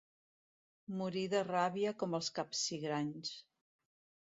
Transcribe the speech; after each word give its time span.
Morir 1.01 1.23
de 1.35 1.43
ràbia 1.49 1.93
com 2.05 2.19
els 2.21 2.33
capsigranys. 2.41 3.33